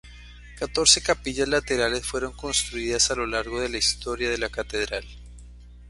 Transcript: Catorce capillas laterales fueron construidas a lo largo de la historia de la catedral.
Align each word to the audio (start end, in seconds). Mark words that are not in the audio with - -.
Catorce 0.57 1.03
capillas 1.03 1.47
laterales 1.47 2.03
fueron 2.07 2.31
construidas 2.33 3.11
a 3.11 3.15
lo 3.17 3.27
largo 3.27 3.61
de 3.61 3.69
la 3.69 3.77
historia 3.77 4.31
de 4.31 4.39
la 4.39 4.49
catedral. 4.49 5.05